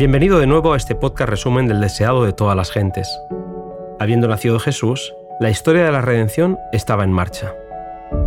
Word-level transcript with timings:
Bienvenido 0.00 0.38
de 0.38 0.46
nuevo 0.46 0.72
a 0.72 0.78
este 0.78 0.94
podcast 0.94 1.28
resumen 1.28 1.68
del 1.68 1.78
deseado 1.78 2.24
de 2.24 2.32
todas 2.32 2.56
las 2.56 2.70
gentes. 2.70 3.20
Habiendo 3.98 4.28
nacido 4.28 4.58
Jesús, 4.58 5.12
la 5.40 5.50
historia 5.50 5.84
de 5.84 5.92
la 5.92 6.00
redención 6.00 6.56
estaba 6.72 7.04
en 7.04 7.12
marcha. 7.12 7.52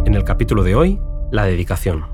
En 0.06 0.14
el 0.14 0.24
capítulo 0.24 0.62
de 0.62 0.76
hoy, 0.76 1.00
la 1.32 1.46
dedicación. 1.46 2.06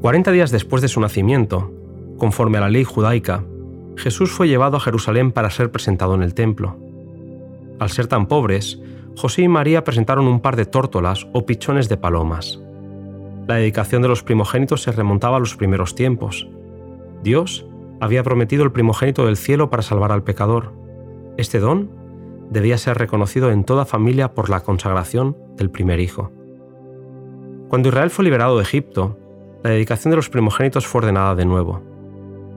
Cuarenta 0.00 0.32
días 0.32 0.50
después 0.50 0.80
de 0.80 0.88
su 0.88 0.98
nacimiento, 1.02 1.70
conforme 2.16 2.56
a 2.56 2.62
la 2.62 2.70
ley 2.70 2.84
judaica, 2.84 3.44
Jesús 3.98 4.30
fue 4.30 4.48
llevado 4.48 4.78
a 4.78 4.80
Jerusalén 4.80 5.32
para 5.32 5.50
ser 5.50 5.70
presentado 5.70 6.14
en 6.14 6.22
el 6.22 6.32
templo. 6.32 6.78
Al 7.78 7.90
ser 7.90 8.06
tan 8.06 8.24
pobres, 8.24 8.80
José 9.18 9.42
y 9.42 9.48
María 9.48 9.84
presentaron 9.84 10.28
un 10.28 10.40
par 10.40 10.56
de 10.56 10.64
tórtolas 10.64 11.26
o 11.34 11.44
pichones 11.44 11.90
de 11.90 11.98
palomas. 11.98 12.58
La 13.46 13.56
dedicación 13.56 14.02
de 14.02 14.08
los 14.08 14.24
primogénitos 14.24 14.82
se 14.82 14.90
remontaba 14.90 15.36
a 15.36 15.40
los 15.40 15.54
primeros 15.54 15.94
tiempos. 15.94 16.48
Dios 17.22 17.66
había 18.00 18.24
prometido 18.24 18.64
el 18.64 18.72
primogénito 18.72 19.24
del 19.24 19.36
cielo 19.36 19.70
para 19.70 19.82
salvar 19.82 20.10
al 20.10 20.24
pecador. 20.24 20.72
Este 21.36 21.60
don 21.60 21.90
debía 22.50 22.76
ser 22.76 22.98
reconocido 22.98 23.52
en 23.52 23.62
toda 23.62 23.84
familia 23.84 24.34
por 24.34 24.50
la 24.50 24.60
consagración 24.60 25.36
del 25.56 25.70
primer 25.70 26.00
hijo. 26.00 26.32
Cuando 27.68 27.88
Israel 27.88 28.10
fue 28.10 28.24
liberado 28.24 28.56
de 28.56 28.64
Egipto, 28.64 29.16
la 29.62 29.70
dedicación 29.70 30.10
de 30.10 30.16
los 30.16 30.28
primogénitos 30.28 30.86
fue 30.86 31.00
ordenada 31.00 31.36
de 31.36 31.44
nuevo. 31.44 31.82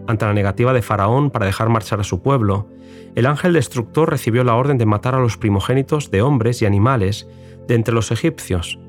Ante 0.07 0.25
la 0.25 0.33
negativa 0.33 0.73
de 0.73 0.81
Faraón 0.81 1.29
para 1.29 1.45
dejar 1.45 1.69
marchar 1.69 1.99
a 1.99 2.03
su 2.03 2.21
pueblo, 2.23 2.67
el 3.13 3.27
ángel 3.27 3.53
destructor 3.53 4.09
recibió 4.09 4.43
la 4.43 4.55
orden 4.55 4.79
de 4.79 4.87
matar 4.87 5.13
a 5.13 5.19
los 5.19 5.37
primogénitos 5.37 6.09
de 6.09 6.23
hombres 6.23 6.63
y 6.63 6.65
animales 6.65 7.27
de 7.67 7.75
entre 7.75 7.93
los 7.93 8.11
egipcios, 8.11 8.79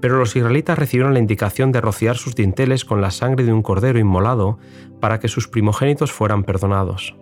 pero 0.00 0.18
los 0.18 0.36
israelitas 0.36 0.78
recibieron 0.78 1.12
la 1.12 1.20
indicación 1.20 1.72
de 1.72 1.80
rociar 1.80 2.16
sus 2.16 2.34
dinteles 2.34 2.84
con 2.84 3.00
la 3.00 3.10
sangre 3.10 3.44
de 3.44 3.52
un 3.52 3.62
cordero 3.62 3.98
inmolado 3.98 4.58
para 5.00 5.20
que 5.20 5.28
sus 5.28 5.48
primogénitos 5.48 6.12
fueran 6.12 6.44
perdonados. 6.44 7.16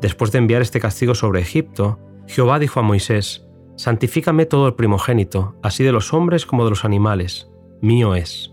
Después 0.00 0.32
de 0.32 0.38
enviar 0.38 0.62
este 0.62 0.80
castigo 0.80 1.14
sobre 1.14 1.40
Egipto, 1.40 1.98
Jehová 2.26 2.58
dijo 2.58 2.80
a 2.80 2.82
Moisés, 2.82 3.46
Santifícame 3.76 4.46
todo 4.46 4.66
el 4.66 4.74
primogénito, 4.74 5.56
así 5.62 5.82
de 5.82 5.92
los 5.92 6.12
hombres 6.12 6.44
como 6.44 6.64
de 6.64 6.70
los 6.70 6.84
animales, 6.84 7.50
mío 7.80 8.14
es 8.14 8.52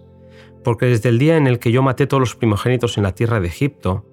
porque 0.63 0.87
desde 0.87 1.09
el 1.09 1.19
día 1.19 1.37
en 1.37 1.47
el 1.47 1.59
que 1.59 1.71
yo 1.71 1.81
maté 1.81 2.07
todos 2.07 2.21
los 2.21 2.35
primogénitos 2.35 2.97
en 2.97 3.03
la 3.03 3.15
tierra 3.15 3.39
de 3.39 3.47
Egipto, 3.47 4.05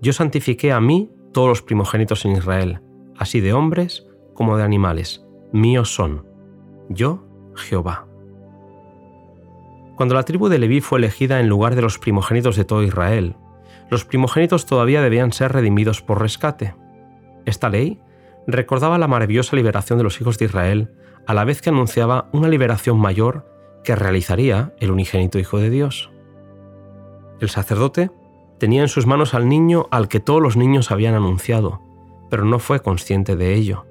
yo 0.00 0.12
santifiqué 0.12 0.72
a 0.72 0.80
mí 0.80 1.10
todos 1.32 1.48
los 1.48 1.62
primogénitos 1.62 2.24
en 2.24 2.32
Israel, 2.32 2.80
así 3.16 3.40
de 3.40 3.52
hombres 3.52 4.06
como 4.34 4.56
de 4.56 4.64
animales, 4.64 5.24
míos 5.52 5.94
son. 5.94 6.26
Yo, 6.88 7.26
Jehová. 7.54 8.06
Cuando 9.96 10.14
la 10.14 10.24
tribu 10.24 10.48
de 10.48 10.58
Leví 10.58 10.80
fue 10.80 10.98
elegida 10.98 11.40
en 11.40 11.48
lugar 11.48 11.76
de 11.76 11.82
los 11.82 11.98
primogénitos 11.98 12.56
de 12.56 12.64
todo 12.64 12.82
Israel, 12.82 13.36
los 13.90 14.04
primogénitos 14.04 14.66
todavía 14.66 15.02
debían 15.02 15.32
ser 15.32 15.52
redimidos 15.52 16.02
por 16.02 16.20
rescate. 16.20 16.74
Esta 17.44 17.68
ley 17.68 18.00
recordaba 18.46 18.98
la 18.98 19.08
maravillosa 19.08 19.56
liberación 19.56 19.98
de 19.98 20.04
los 20.04 20.20
hijos 20.20 20.38
de 20.38 20.46
Israel 20.46 20.90
a 21.26 21.34
la 21.34 21.44
vez 21.44 21.62
que 21.62 21.70
anunciaba 21.70 22.28
una 22.32 22.48
liberación 22.48 22.98
mayor 22.98 23.46
que 23.84 23.94
realizaría 23.94 24.72
el 24.80 24.90
unigénito 24.90 25.38
Hijo 25.38 25.58
de 25.58 25.70
Dios. 25.70 26.10
El 27.40 27.48
sacerdote 27.50 28.10
tenía 28.58 28.82
en 28.82 28.88
sus 28.88 29.06
manos 29.06 29.34
al 29.34 29.48
niño 29.48 29.86
al 29.90 30.08
que 30.08 30.20
todos 30.20 30.42
los 30.42 30.56
niños 30.56 30.90
habían 30.90 31.14
anunciado, 31.14 31.82
pero 32.30 32.44
no 32.44 32.58
fue 32.58 32.80
consciente 32.80 33.36
de 33.36 33.54
ello. 33.54 33.86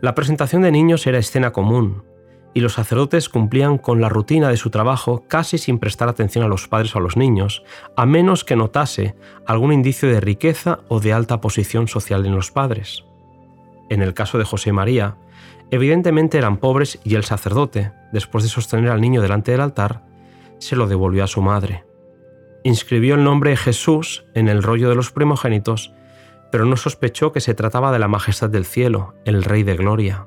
La 0.00 0.14
presentación 0.14 0.62
de 0.62 0.72
niños 0.72 1.06
era 1.06 1.18
escena 1.18 1.52
común, 1.52 2.04
y 2.54 2.60
los 2.60 2.74
sacerdotes 2.74 3.28
cumplían 3.28 3.78
con 3.78 4.00
la 4.00 4.08
rutina 4.08 4.48
de 4.48 4.56
su 4.56 4.70
trabajo 4.70 5.24
casi 5.28 5.58
sin 5.58 5.78
prestar 5.78 6.08
atención 6.08 6.44
a 6.44 6.48
los 6.48 6.68
padres 6.68 6.94
o 6.94 6.98
a 6.98 7.02
los 7.02 7.16
niños, 7.16 7.62
a 7.96 8.06
menos 8.06 8.44
que 8.44 8.56
notase 8.56 9.14
algún 9.46 9.72
indicio 9.72 10.08
de 10.08 10.20
riqueza 10.20 10.80
o 10.88 11.00
de 11.00 11.12
alta 11.12 11.40
posición 11.40 11.88
social 11.88 12.26
en 12.26 12.34
los 12.34 12.50
padres. 12.50 13.04
En 13.88 14.02
el 14.02 14.14
caso 14.14 14.38
de 14.38 14.44
José 14.44 14.72
María, 14.72 15.16
Evidentemente 15.70 16.36
eran 16.36 16.56
pobres 16.56 16.98
y 17.04 17.14
el 17.14 17.24
sacerdote, 17.24 17.92
después 18.12 18.42
de 18.42 18.50
sostener 18.50 18.90
al 18.90 19.00
niño 19.00 19.22
delante 19.22 19.52
del 19.52 19.60
altar, 19.60 20.02
se 20.58 20.74
lo 20.74 20.88
devolvió 20.88 21.22
a 21.22 21.28
su 21.28 21.42
madre. 21.42 21.84
Inscribió 22.64 23.14
el 23.14 23.24
nombre 23.24 23.50
de 23.50 23.56
Jesús 23.56 24.24
en 24.34 24.48
el 24.48 24.62
rollo 24.62 24.88
de 24.88 24.96
los 24.96 25.12
primogénitos, 25.12 25.94
pero 26.50 26.64
no 26.64 26.76
sospechó 26.76 27.32
que 27.32 27.40
se 27.40 27.54
trataba 27.54 27.92
de 27.92 28.00
la 28.00 28.08
majestad 28.08 28.50
del 28.50 28.64
cielo, 28.64 29.14
el 29.24 29.44
Rey 29.44 29.62
de 29.62 29.76
Gloria. 29.76 30.26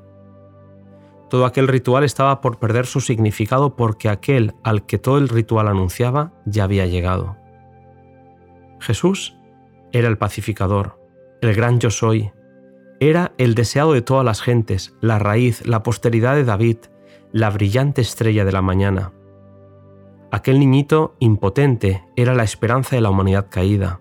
Todo 1.30 1.46
aquel 1.46 1.68
ritual 1.68 2.04
estaba 2.04 2.40
por 2.40 2.58
perder 2.58 2.86
su 2.86 3.00
significado 3.00 3.76
porque 3.76 4.08
aquel 4.08 4.54
al 4.62 4.86
que 4.86 4.98
todo 4.98 5.18
el 5.18 5.28
ritual 5.28 5.68
anunciaba 5.68 6.32
ya 6.44 6.64
había 6.64 6.86
llegado. 6.86 7.36
Jesús 8.80 9.36
era 9.92 10.08
el 10.08 10.18
pacificador, 10.18 11.00
el 11.40 11.54
gran 11.54 11.80
yo 11.80 11.90
soy, 11.90 12.32
era 13.00 13.32
el 13.38 13.54
deseado 13.54 13.92
de 13.92 14.02
todas 14.02 14.24
las 14.24 14.40
gentes, 14.40 14.94
la 15.00 15.18
raíz, 15.18 15.66
la 15.66 15.82
posteridad 15.82 16.34
de 16.34 16.44
David, 16.44 16.78
la 17.32 17.50
brillante 17.50 18.00
estrella 18.00 18.44
de 18.44 18.52
la 18.52 18.62
mañana. 18.62 19.12
Aquel 20.30 20.58
niñito 20.58 21.16
impotente 21.18 22.04
era 22.16 22.34
la 22.34 22.44
esperanza 22.44 22.96
de 22.96 23.02
la 23.02 23.10
humanidad 23.10 23.48
caída. 23.50 24.00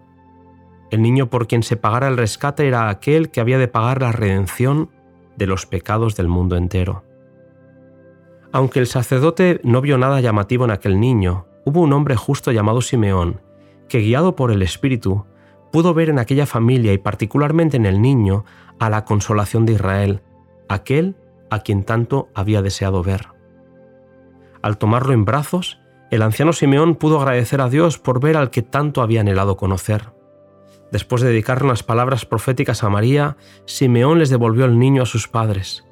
El 0.92 1.02
niño 1.02 1.30
por 1.30 1.48
quien 1.48 1.64
se 1.64 1.78
pagara 1.78 2.08
el 2.08 2.18
rescate 2.18 2.68
era 2.68 2.90
aquel 2.90 3.30
que 3.30 3.42
había 3.42 3.58
de 3.58 3.68
pagar 3.68 4.02
la 4.02 4.12
redención 4.12 4.90
de 5.36 5.48
los 5.48 5.66
pecados 5.66 6.16
del 6.16 6.28
mundo 6.28 6.56
entero. 6.56 7.04
Aunque 8.54 8.80
el 8.80 8.86
sacerdote 8.86 9.60
no 9.64 9.82
vio 9.82 9.98
nada 9.98 10.22
llamativo 10.22 10.64
en 10.64 10.72
aquel 10.72 11.00
niño, 11.00 11.48
hubo 11.66 11.82
un 11.82 11.92
hombre 11.92 12.16
justo 12.16 12.52
llamado 12.52 12.82
Simeón, 12.82 13.42
que 13.90 14.00
guiado 14.00 14.36
por 14.36 14.52
el 14.52 14.62
Espíritu, 14.62 15.26
pudo 15.72 15.96
ver 15.96 16.10
en 16.10 16.20
aquella 16.20 16.46
familia 16.46 16.94
y 16.94 17.00
particularmente 17.00 17.78
en 17.78 17.88
el 17.88 18.00
niño 18.00 18.46
a 18.80 18.92
la 18.92 19.06
consolación 19.06 19.66
de 19.66 19.74
Israel, 19.74 20.22
aquel 20.70 21.16
a 21.50 21.62
quien 21.62 21.84
tanto 21.84 22.30
había 22.36 22.62
deseado 22.62 23.02
ver. 23.02 23.30
Al 24.62 24.78
tomarlo 24.78 25.14
en 25.14 25.26
brazos, 25.26 25.80
el 26.12 26.22
anciano 26.22 26.54
Simeón 26.54 26.94
pudo 26.94 27.20
agradecer 27.20 27.60
a 27.60 27.70
Dios 27.70 27.98
por 27.98 28.20
ver 28.20 28.38
al 28.38 28.52
que 28.52 28.62
tanto 28.62 29.02
había 29.02 29.22
anhelado 29.22 29.58
conocer. 29.58 30.14
Después 30.92 31.24
de 31.24 31.30
dedicarle 31.30 31.66
unas 31.66 31.82
palabras 31.82 32.28
proféticas 32.28 32.84
a 32.84 32.90
María, 32.90 33.36
Simeón 33.66 34.20
les 34.20 34.30
devolvió 34.30 34.66
el 34.66 34.78
niño 34.78 35.02
a 35.02 35.08
sus 35.08 35.28
padres. 35.28 35.88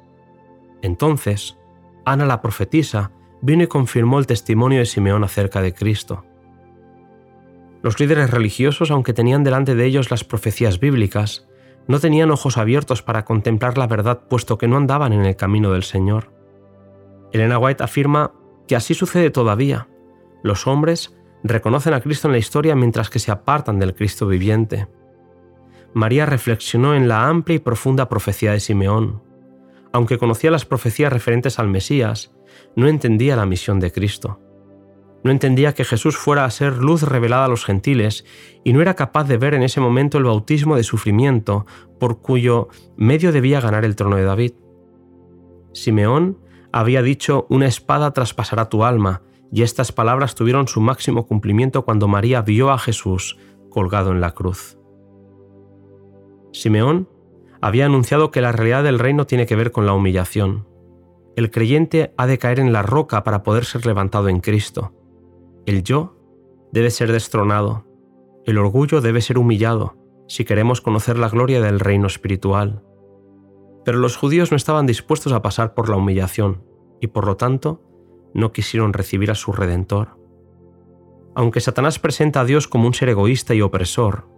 Entonces, 0.80 1.58
Ana 2.04 2.26
la 2.26 2.42
profetisa 2.42 3.12
vino 3.40 3.64
y 3.64 3.66
confirmó 3.66 4.18
el 4.18 4.26
testimonio 4.26 4.78
de 4.78 4.86
Simeón 4.86 5.24
acerca 5.24 5.62
de 5.62 5.74
Cristo. 5.74 6.24
Los 7.82 7.98
líderes 7.98 8.30
religiosos, 8.30 8.90
aunque 8.90 9.12
tenían 9.12 9.42
delante 9.42 9.74
de 9.74 9.84
ellos 9.84 10.10
las 10.10 10.24
profecías 10.24 10.78
bíblicas, 10.78 11.48
no 11.88 11.98
tenían 11.98 12.30
ojos 12.30 12.56
abiertos 12.58 13.02
para 13.02 13.24
contemplar 13.24 13.76
la 13.76 13.88
verdad 13.88 14.28
puesto 14.28 14.56
que 14.56 14.68
no 14.68 14.76
andaban 14.76 15.12
en 15.12 15.24
el 15.24 15.36
camino 15.36 15.72
del 15.72 15.82
Señor. 15.82 16.32
Elena 17.32 17.58
White 17.58 17.82
afirma 17.82 18.32
que 18.68 18.76
así 18.76 18.94
sucede 18.94 19.30
todavía. 19.30 19.88
Los 20.44 20.66
hombres 20.68 21.16
reconocen 21.42 21.94
a 21.94 22.00
Cristo 22.00 22.28
en 22.28 22.32
la 22.32 22.38
historia 22.38 22.76
mientras 22.76 23.10
que 23.10 23.18
se 23.18 23.32
apartan 23.32 23.80
del 23.80 23.94
Cristo 23.94 24.28
viviente. 24.28 24.86
María 25.92 26.24
reflexionó 26.24 26.94
en 26.94 27.08
la 27.08 27.28
amplia 27.28 27.56
y 27.56 27.58
profunda 27.58 28.08
profecía 28.08 28.52
de 28.52 28.60
Simeón. 28.60 29.22
Aunque 29.92 30.18
conocía 30.18 30.50
las 30.50 30.64
profecías 30.64 31.12
referentes 31.12 31.58
al 31.58 31.68
Mesías, 31.68 32.34
no 32.76 32.88
entendía 32.88 33.36
la 33.36 33.46
misión 33.46 33.80
de 33.80 33.92
Cristo. 33.92 34.40
No 35.24 35.30
entendía 35.30 35.74
que 35.74 35.84
Jesús 35.84 36.16
fuera 36.16 36.44
a 36.44 36.50
ser 36.50 36.78
luz 36.78 37.02
revelada 37.02 37.44
a 37.44 37.48
los 37.48 37.64
gentiles 37.64 38.24
y 38.64 38.72
no 38.72 38.82
era 38.82 38.94
capaz 38.94 39.24
de 39.24 39.36
ver 39.36 39.54
en 39.54 39.62
ese 39.62 39.80
momento 39.80 40.18
el 40.18 40.24
bautismo 40.24 40.76
de 40.76 40.82
sufrimiento 40.82 41.66
por 42.00 42.20
cuyo 42.20 42.68
medio 42.96 43.30
debía 43.30 43.60
ganar 43.60 43.84
el 43.84 43.94
trono 43.94 44.16
de 44.16 44.24
David. 44.24 44.52
Simeón 45.72 46.38
había 46.72 47.02
dicho, 47.02 47.46
una 47.50 47.66
espada 47.66 48.12
traspasará 48.12 48.68
tu 48.68 48.84
alma, 48.84 49.22
y 49.52 49.62
estas 49.62 49.92
palabras 49.92 50.34
tuvieron 50.34 50.66
su 50.66 50.80
máximo 50.80 51.26
cumplimiento 51.26 51.84
cuando 51.84 52.08
María 52.08 52.40
vio 52.40 52.70
a 52.70 52.78
Jesús 52.78 53.38
colgado 53.68 54.10
en 54.10 54.22
la 54.22 54.32
cruz. 54.32 54.78
Simeón 56.52 57.08
había 57.62 57.86
anunciado 57.86 58.32
que 58.32 58.40
la 58.40 58.50
realidad 58.50 58.82
del 58.82 58.98
reino 58.98 59.24
tiene 59.24 59.46
que 59.46 59.54
ver 59.54 59.70
con 59.70 59.86
la 59.86 59.94
humillación. 59.94 60.66
El 61.36 61.50
creyente 61.52 62.12
ha 62.18 62.26
de 62.26 62.36
caer 62.36 62.58
en 62.58 62.72
la 62.72 62.82
roca 62.82 63.22
para 63.22 63.44
poder 63.44 63.64
ser 63.64 63.86
levantado 63.86 64.28
en 64.28 64.40
Cristo. 64.40 64.92
El 65.64 65.84
yo 65.84 66.16
debe 66.72 66.90
ser 66.90 67.12
destronado, 67.12 67.86
el 68.44 68.58
orgullo 68.58 69.00
debe 69.00 69.20
ser 69.20 69.38
humillado, 69.38 69.96
si 70.26 70.44
queremos 70.44 70.80
conocer 70.80 71.16
la 71.16 71.28
gloria 71.28 71.60
del 71.60 71.78
reino 71.78 72.08
espiritual. 72.08 72.82
Pero 73.84 73.98
los 73.98 74.16
judíos 74.16 74.50
no 74.50 74.56
estaban 74.56 74.86
dispuestos 74.86 75.32
a 75.32 75.40
pasar 75.40 75.72
por 75.74 75.88
la 75.88 75.96
humillación 75.96 76.64
y 77.00 77.06
por 77.06 77.26
lo 77.26 77.36
tanto 77.36 77.80
no 78.34 78.50
quisieron 78.50 78.92
recibir 78.92 79.30
a 79.30 79.36
su 79.36 79.52
redentor. 79.52 80.18
Aunque 81.36 81.60
Satanás 81.60 82.00
presenta 82.00 82.40
a 82.40 82.44
Dios 82.44 82.66
como 82.66 82.88
un 82.88 82.94
ser 82.94 83.08
egoísta 83.08 83.54
y 83.54 83.62
opresor, 83.62 84.28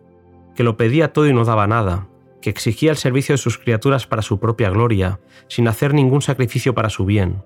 que 0.54 0.62
lo 0.62 0.76
pedía 0.76 1.14
todo 1.14 1.26
y 1.26 1.32
no 1.32 1.44
daba 1.44 1.66
nada, 1.66 2.08
que 2.44 2.50
exigía 2.50 2.90
el 2.90 2.98
servicio 2.98 3.32
de 3.32 3.38
sus 3.38 3.56
criaturas 3.56 4.06
para 4.06 4.20
su 4.20 4.38
propia 4.38 4.68
gloria, 4.68 5.18
sin 5.48 5.66
hacer 5.66 5.94
ningún 5.94 6.20
sacrificio 6.20 6.74
para 6.74 6.90
su 6.90 7.06
bien, 7.06 7.42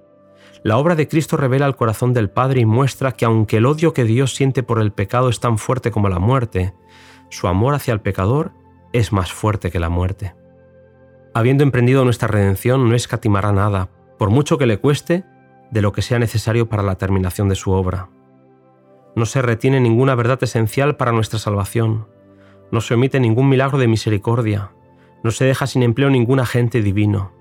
La 0.64 0.76
obra 0.76 0.96
de 0.96 1.06
Cristo 1.06 1.36
revela 1.36 1.66
el 1.66 1.76
corazón 1.76 2.12
del 2.12 2.30
Padre 2.30 2.62
y 2.62 2.66
muestra 2.66 3.12
que 3.12 3.24
aunque 3.24 3.58
el 3.58 3.66
odio 3.66 3.92
que 3.94 4.02
Dios 4.02 4.34
siente 4.34 4.64
por 4.64 4.80
el 4.80 4.90
pecado 4.90 5.28
es 5.28 5.38
tan 5.38 5.56
fuerte 5.56 5.92
como 5.92 6.08
la 6.08 6.18
muerte, 6.18 6.74
su 7.30 7.46
amor 7.46 7.74
hacia 7.74 7.94
el 7.94 8.00
pecador 8.00 8.50
es 8.92 9.12
más 9.12 9.32
fuerte 9.32 9.70
que 9.70 9.78
la 9.78 9.88
muerte. 9.88 10.34
Habiendo 11.32 11.62
emprendido 11.62 12.04
nuestra 12.04 12.26
redención, 12.26 12.88
no 12.88 12.96
escatimará 12.96 13.52
nada, 13.52 13.90
por 14.18 14.30
mucho 14.30 14.58
que 14.58 14.66
le 14.66 14.78
cueste, 14.78 15.24
de 15.70 15.80
lo 15.80 15.92
que 15.92 16.02
sea 16.02 16.18
necesario 16.18 16.68
para 16.68 16.82
la 16.82 16.96
terminación 16.96 17.48
de 17.48 17.54
su 17.54 17.70
obra. 17.70 18.10
No 19.14 19.26
se 19.26 19.42
retiene 19.42 19.78
ninguna 19.78 20.16
verdad 20.16 20.42
esencial 20.42 20.96
para 20.96 21.12
nuestra 21.12 21.38
salvación, 21.38 22.08
no 22.72 22.80
se 22.80 22.94
omite 22.94 23.20
ningún 23.20 23.48
milagro 23.48 23.78
de 23.78 23.86
misericordia, 23.86 24.72
no 25.22 25.30
se 25.30 25.44
deja 25.44 25.66
sin 25.66 25.82
empleo 25.82 26.10
ningún 26.10 26.40
agente 26.40 26.82
divino 26.82 27.38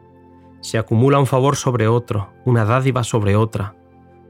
se 0.61 0.77
acumula 0.77 1.19
un 1.19 1.27
favor 1.27 1.55
sobre 1.55 1.87
otro, 1.87 2.33
una 2.45 2.65
dádiva 2.65 3.03
sobre 3.03 3.35
otra. 3.35 3.75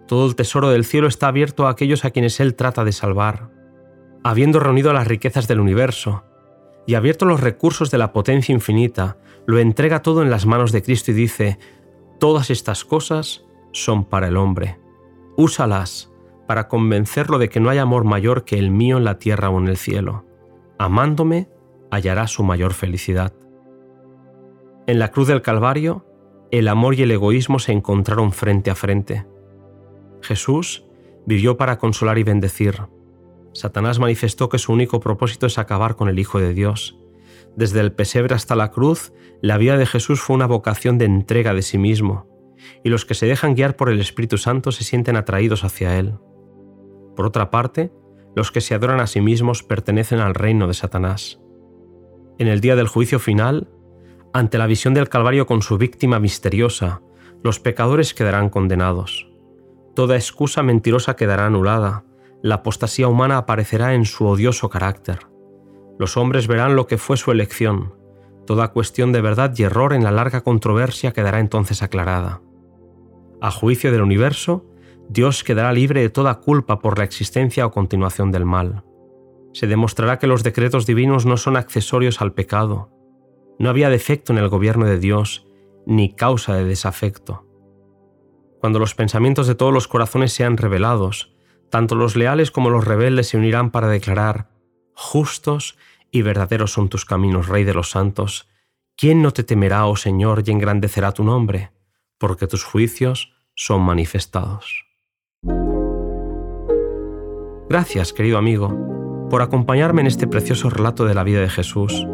Todo 0.07 0.27
el 0.27 0.35
tesoro 0.35 0.69
del 0.69 0.85
cielo 0.85 1.07
está 1.07 1.27
abierto 1.27 1.67
a 1.67 1.71
aquellos 1.71 2.05
a 2.05 2.11
quienes 2.11 2.39
Él 2.39 2.55
trata 2.55 2.83
de 2.83 2.91
salvar. 2.91 3.49
Habiendo 4.23 4.59
reunido 4.59 4.93
las 4.93 5.07
riquezas 5.07 5.47
del 5.47 5.59
universo 5.59 6.23
y 6.85 6.95
abierto 6.95 7.25
los 7.25 7.41
recursos 7.41 7.91
de 7.91 7.97
la 7.97 8.13
potencia 8.13 8.53
infinita, 8.53 9.17
lo 9.45 9.59
entrega 9.59 10.01
todo 10.01 10.21
en 10.21 10.29
las 10.29 10.45
manos 10.45 10.71
de 10.71 10.83
Cristo 10.83 11.11
y 11.11 11.15
dice, 11.15 11.59
todas 12.19 12.49
estas 12.49 12.85
cosas 12.85 13.45
son 13.71 14.05
para 14.05 14.27
el 14.27 14.37
hombre. 14.37 14.79
Úsalas 15.37 16.11
para 16.47 16.67
convencerlo 16.67 17.39
de 17.39 17.49
que 17.49 17.59
no 17.59 17.69
hay 17.69 17.77
amor 17.77 18.03
mayor 18.03 18.45
que 18.45 18.57
el 18.57 18.71
mío 18.71 18.97
en 18.97 19.03
la 19.03 19.19
tierra 19.19 19.49
o 19.49 19.59
en 19.59 19.67
el 19.67 19.77
cielo. 19.77 20.25
Amándome, 20.77 21.49
hallará 21.91 22.27
su 22.27 22.43
mayor 22.43 22.73
felicidad. 22.73 23.33
En 24.87 24.99
la 24.99 25.11
cruz 25.11 25.27
del 25.27 25.41
Calvario, 25.41 26.05
el 26.51 26.67
amor 26.67 26.95
y 26.95 27.01
el 27.01 27.11
egoísmo 27.11 27.59
se 27.59 27.73
encontraron 27.73 28.31
frente 28.31 28.71
a 28.71 28.75
frente. 28.75 29.25
Jesús 30.21 30.85
vivió 31.25 31.57
para 31.57 31.77
consolar 31.77 32.17
y 32.17 32.23
bendecir. 32.23 32.83
Satanás 33.53 33.99
manifestó 33.99 34.49
que 34.49 34.59
su 34.59 34.71
único 34.71 34.99
propósito 34.99 35.45
es 35.45 35.57
acabar 35.57 35.95
con 35.95 36.07
el 36.07 36.19
Hijo 36.19 36.39
de 36.39 36.53
Dios. 36.53 36.97
Desde 37.55 37.79
el 37.81 37.91
pesebre 37.91 38.35
hasta 38.35 38.55
la 38.55 38.71
cruz, 38.71 39.13
la 39.41 39.57
vida 39.57 39.77
de 39.77 39.85
Jesús 39.85 40.21
fue 40.21 40.35
una 40.35 40.45
vocación 40.45 40.97
de 40.97 41.05
entrega 41.05 41.53
de 41.53 41.63
sí 41.63 41.77
mismo, 41.77 42.27
y 42.83 42.89
los 42.89 43.03
que 43.05 43.13
se 43.13 43.25
dejan 43.25 43.55
guiar 43.55 43.75
por 43.75 43.89
el 43.89 43.99
Espíritu 43.99 44.37
Santo 44.37 44.71
se 44.71 44.83
sienten 44.83 45.15
atraídos 45.15 45.63
hacia 45.63 45.97
Él. 45.97 46.15
Por 47.15 47.25
otra 47.25 47.49
parte, 47.49 47.91
los 48.35 48.51
que 48.51 48.61
se 48.61 48.75
adoran 48.75 48.99
a 48.99 49.07
sí 49.07 49.19
mismos 49.21 49.63
pertenecen 49.63 50.19
al 50.19 50.35
reino 50.35 50.67
de 50.67 50.75
Satanás. 50.75 51.41
En 52.39 52.47
el 52.47 52.61
día 52.61 52.75
del 52.75 52.87
juicio 52.87 53.19
final, 53.19 53.67
ante 54.31 54.59
la 54.59 54.67
visión 54.67 54.93
del 54.93 55.09
Calvario 55.09 55.47
con 55.47 55.63
su 55.63 55.77
víctima 55.77 56.19
misteriosa, 56.19 57.01
los 57.43 57.59
pecadores 57.59 58.13
quedarán 58.13 58.49
condenados. 58.49 59.27
Toda 59.95 60.15
excusa 60.15 60.61
mentirosa 60.61 61.15
quedará 61.15 61.47
anulada, 61.47 62.03
la 62.43 62.55
apostasía 62.55 63.07
humana 63.07 63.37
aparecerá 63.37 63.95
en 63.95 64.05
su 64.05 64.27
odioso 64.27 64.69
carácter. 64.69 65.19
Los 65.97 66.17
hombres 66.17 66.45
verán 66.45 66.75
lo 66.75 66.85
que 66.85 66.99
fue 66.99 67.17
su 67.17 67.31
elección. 67.31 67.95
Toda 68.45 68.67
cuestión 68.67 69.11
de 69.11 69.21
verdad 69.21 69.53
y 69.57 69.63
error 69.63 69.93
en 69.93 70.03
la 70.03 70.11
larga 70.11 70.41
controversia 70.41 71.13
quedará 71.13 71.39
entonces 71.39 71.81
aclarada. 71.81 72.41
A 73.41 73.49
juicio 73.49 73.91
del 73.91 74.03
universo, 74.03 74.65
Dios 75.09 75.43
quedará 75.43 75.71
libre 75.73 76.01
de 76.01 76.09
toda 76.09 76.35
culpa 76.35 76.79
por 76.79 76.99
la 76.99 77.03
existencia 77.03 77.65
o 77.65 77.71
continuación 77.71 78.31
del 78.31 78.45
mal. 78.45 78.83
Se 79.57 79.65
demostrará 79.65 80.19
que 80.19 80.27
los 80.27 80.43
decretos 80.43 80.85
divinos 80.85 81.25
no 81.25 81.35
son 81.35 81.57
accesorios 81.57 82.21
al 82.21 82.31
pecado, 82.31 82.91
no 83.57 83.71
había 83.71 83.89
defecto 83.89 84.31
en 84.31 84.37
el 84.37 84.49
gobierno 84.49 84.85
de 84.85 84.99
Dios, 84.99 85.47
ni 85.87 86.13
causa 86.13 86.53
de 86.53 86.63
desafecto. 86.63 87.43
Cuando 88.59 88.77
los 88.77 88.93
pensamientos 88.93 89.47
de 89.47 89.55
todos 89.55 89.73
los 89.73 89.87
corazones 89.87 90.31
sean 90.31 90.57
revelados, 90.57 91.33
tanto 91.71 91.95
los 91.95 92.15
leales 92.15 92.51
como 92.51 92.69
los 92.69 92.85
rebeldes 92.85 93.29
se 93.29 93.37
unirán 93.37 93.71
para 93.71 93.87
declarar, 93.87 94.51
justos 94.93 95.75
y 96.11 96.21
verdaderos 96.21 96.71
son 96.71 96.87
tus 96.87 97.03
caminos, 97.03 97.47
Rey 97.47 97.63
de 97.63 97.73
los 97.73 97.89
santos. 97.89 98.47
¿Quién 98.95 99.23
no 99.23 99.31
te 99.33 99.43
temerá, 99.43 99.87
oh 99.87 99.95
Señor, 99.95 100.43
y 100.45 100.51
engrandecerá 100.51 101.13
tu 101.13 101.23
nombre? 101.23 101.71
Porque 102.19 102.45
tus 102.45 102.63
juicios 102.63 103.33
son 103.55 103.81
manifestados. 103.81 104.85
Gracias, 107.69 108.13
querido 108.13 108.37
amigo, 108.37 108.96
por 109.29 109.41
acompañarme 109.41 110.01
en 110.01 110.07
este 110.07 110.27
precioso 110.27 110.69
relato 110.69 111.05
de 111.05 111.13
la 111.13 111.23
vida 111.23 111.41
de 111.41 111.49
Jesús 111.49 112.05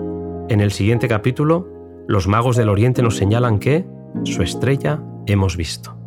en 0.50 0.60
el 0.60 0.72
siguiente 0.72 1.08
capítulo, 1.08 1.68
los 2.08 2.28
magos 2.28 2.58
del 2.58 2.70
Oriente 2.70 3.02
nos 3.02 3.16
señalan 3.16 3.60
que 3.60 3.86
su 4.24 4.44
estrella 4.44 5.02
hemos 5.26 5.56
visto. 5.56 6.03